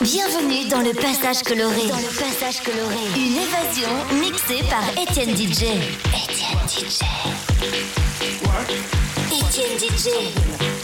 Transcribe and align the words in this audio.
Bienvenue 0.00 0.68
dans 0.68 0.80
le 0.80 0.92
passage 0.94 1.42
coloré. 1.42 1.88
Dans 1.88 1.96
le 1.96 2.18
passage 2.18 2.62
coloré. 2.62 2.96
Une 3.16 3.36
évasion 3.36 3.90
mixée 4.20 4.64
par 4.70 4.88
Étienne 5.00 5.36
DJ. 5.36 5.64
Étienne 6.14 6.66
DJ. 6.66 7.02
Étienne 9.30 9.78
DJ. 9.78 10.77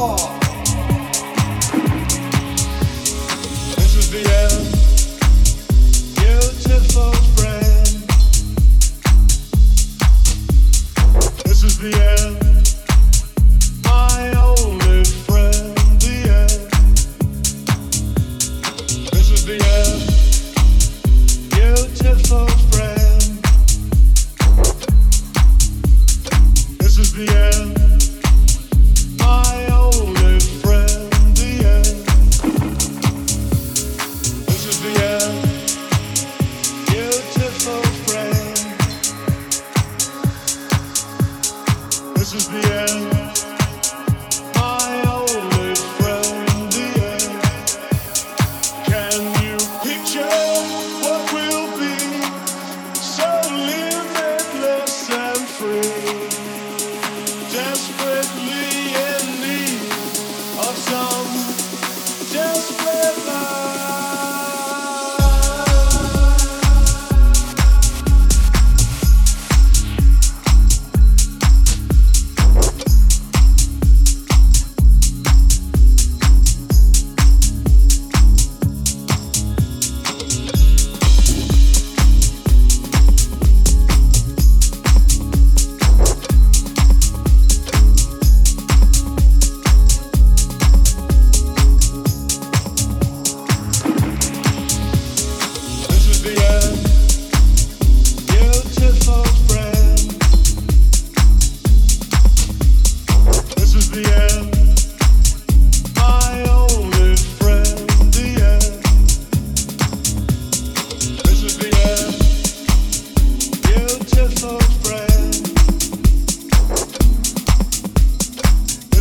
Oh. 0.00 0.37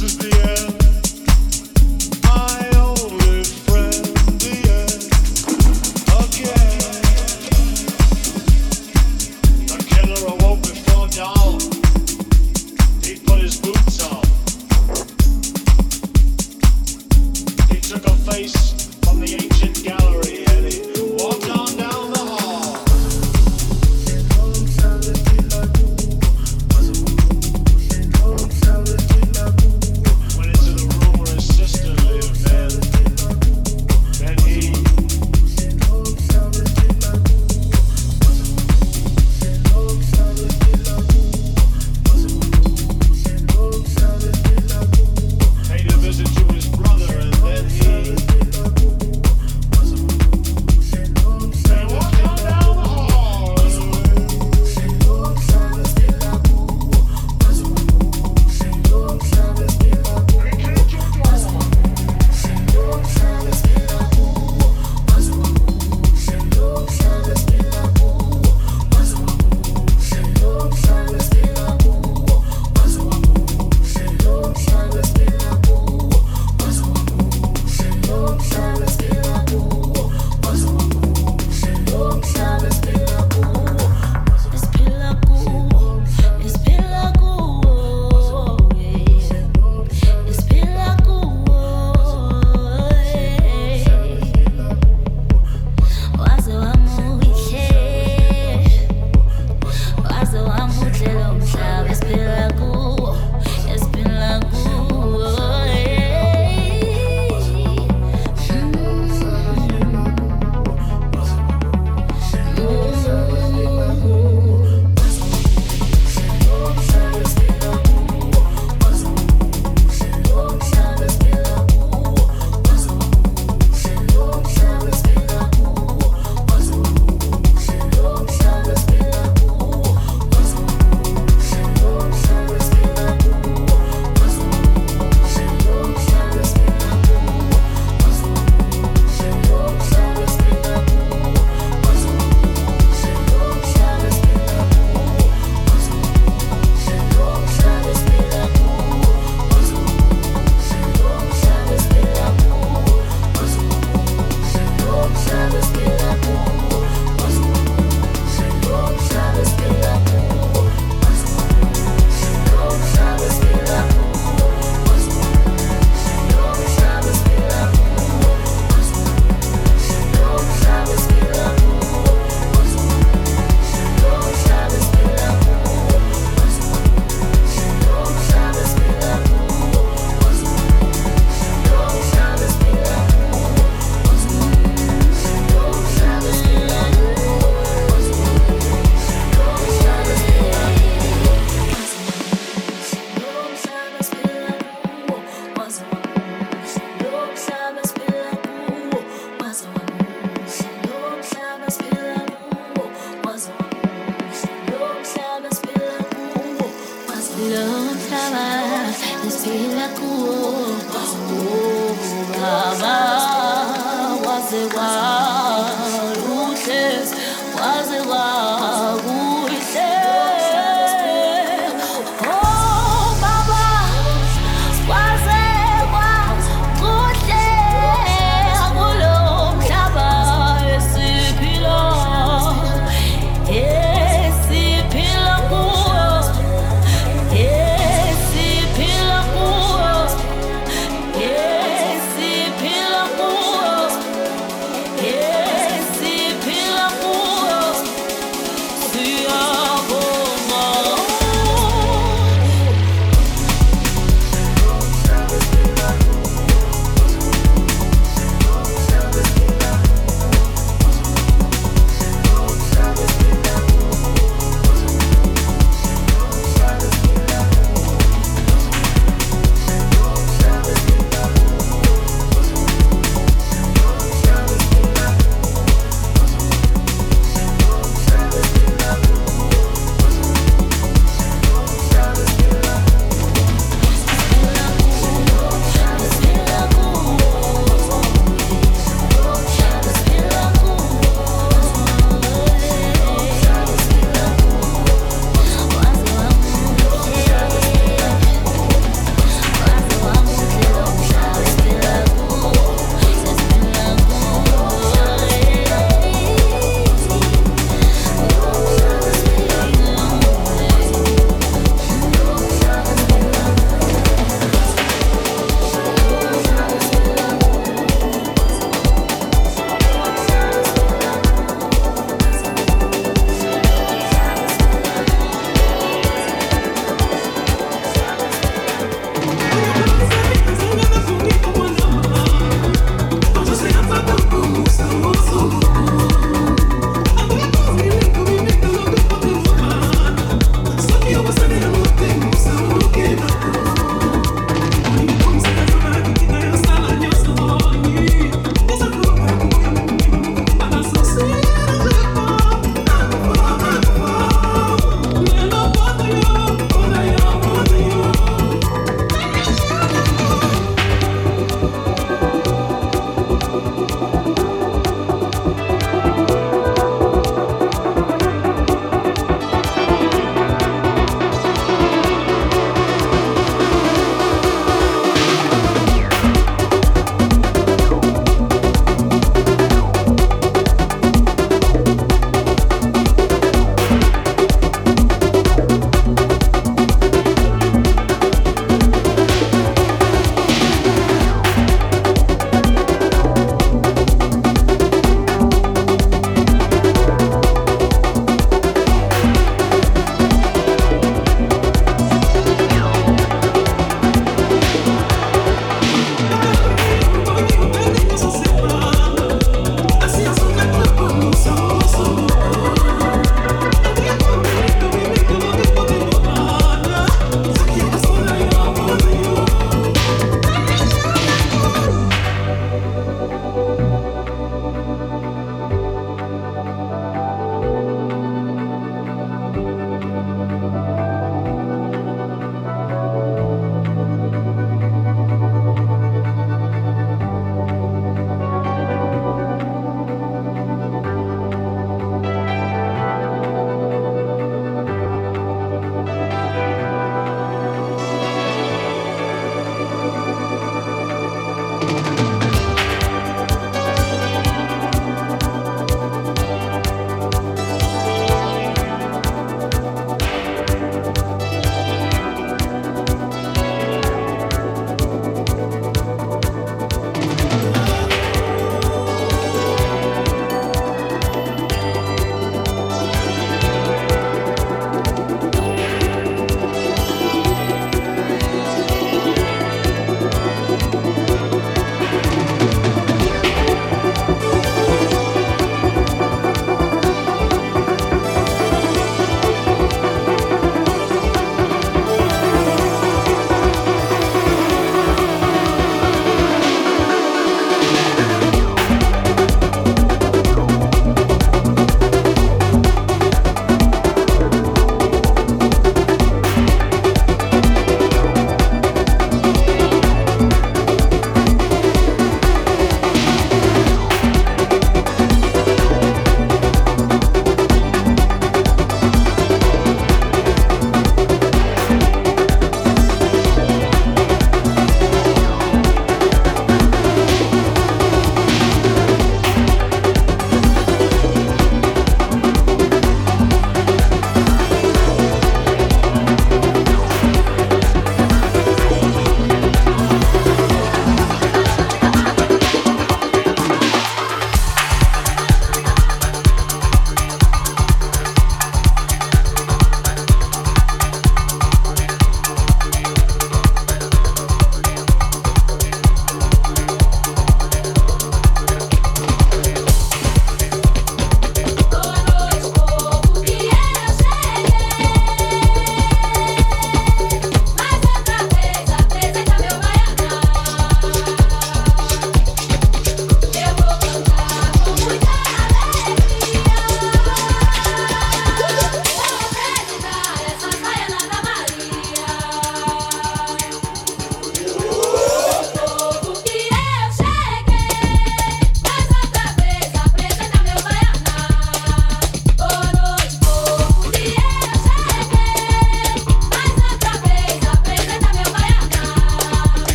this 0.00 0.12
is 0.12 0.16
the 0.16 0.48
end. 0.48 0.59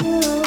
you. 0.00 0.41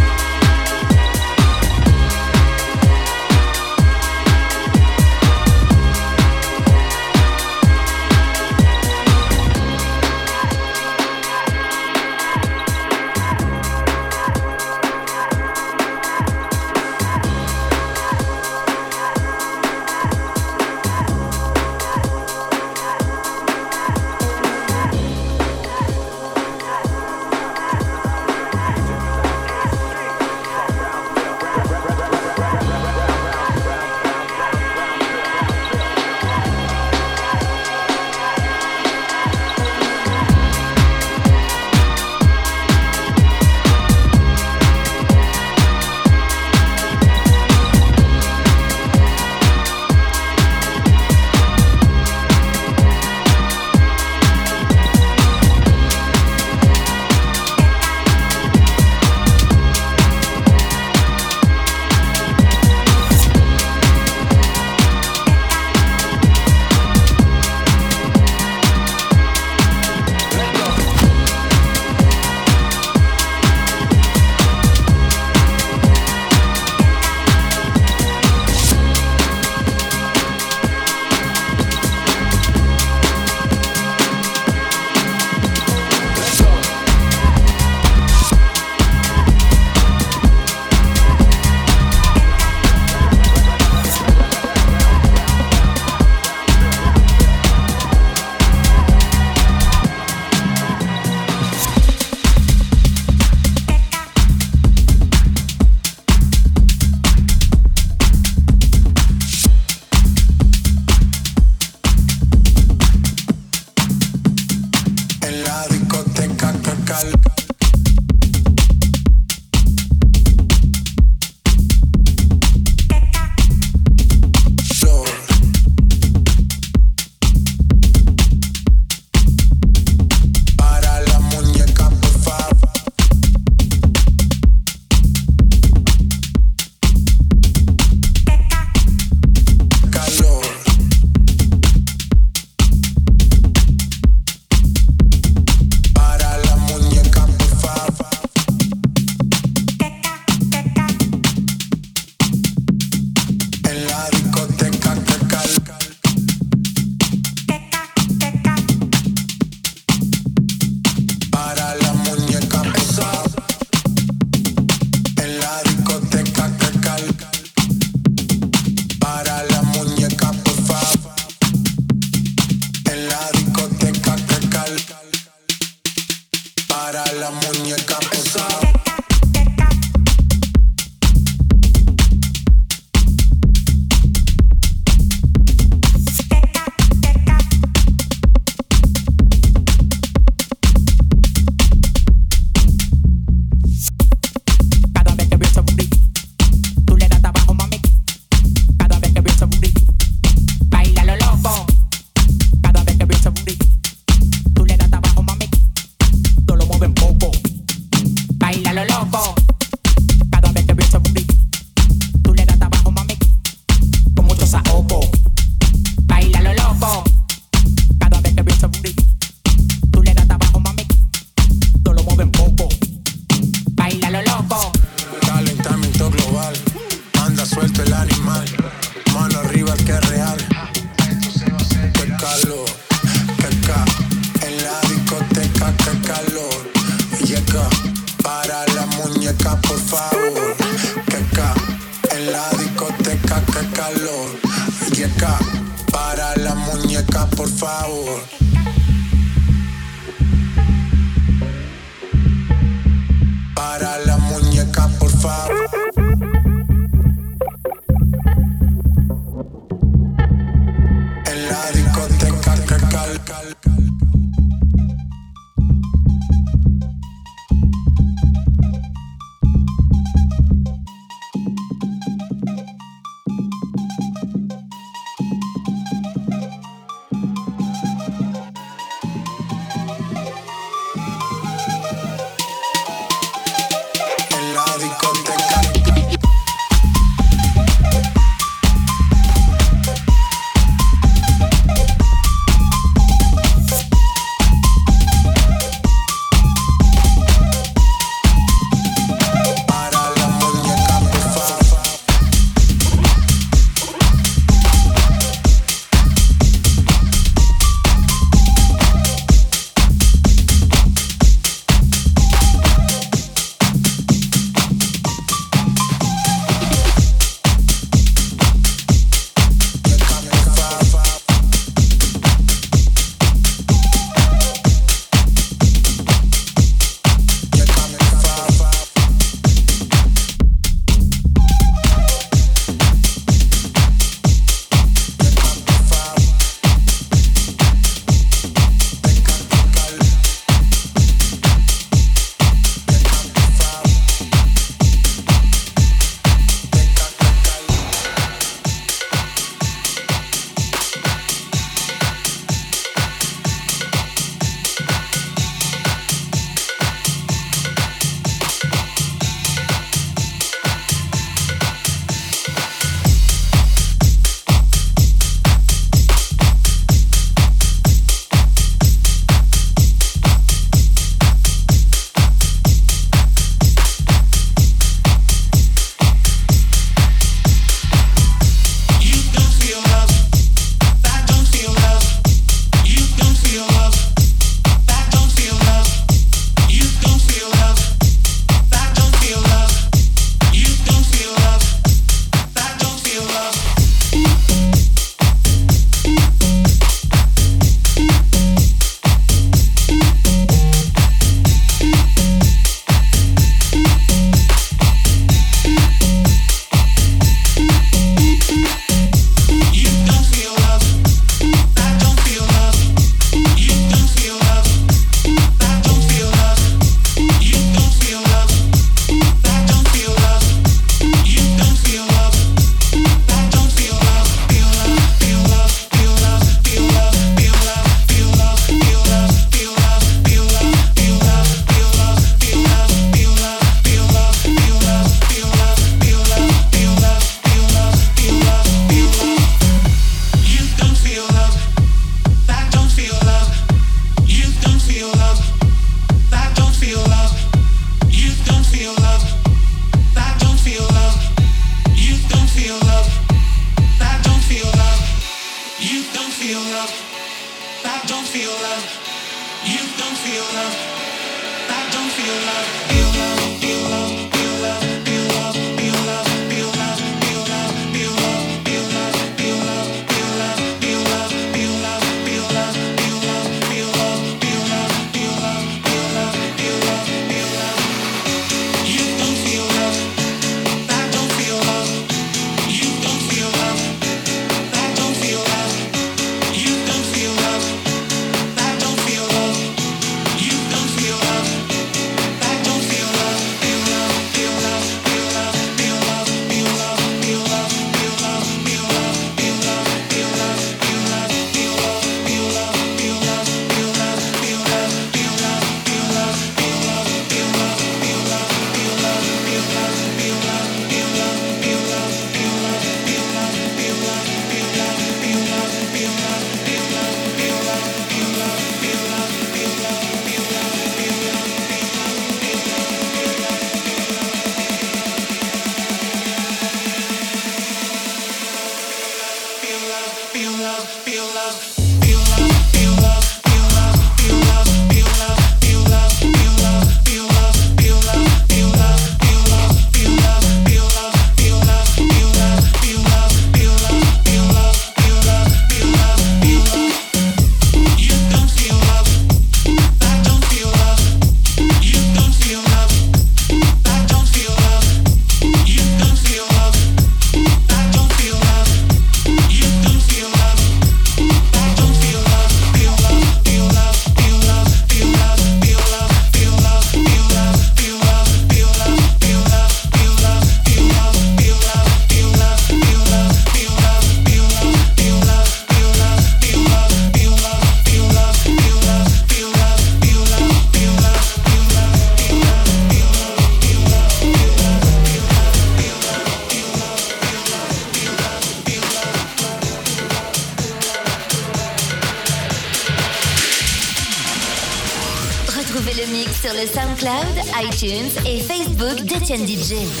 Facebook 599.31 599.45
d'Etienne 599.45 599.45
DJ. 599.45 599.71
Etienne 599.71 599.85
DJ. 599.85 600.00